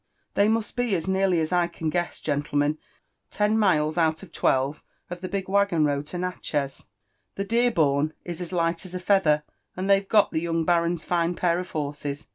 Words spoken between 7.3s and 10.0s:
The Deerborn is as light as a feather, and